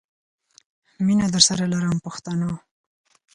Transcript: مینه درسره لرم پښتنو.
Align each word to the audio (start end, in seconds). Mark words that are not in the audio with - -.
مینه 1.05 1.25
درسره 1.33 1.63
لرم 1.73 1.97
پښتنو. 2.05 2.51